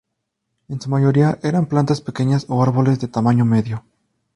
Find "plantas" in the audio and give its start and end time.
1.67-2.01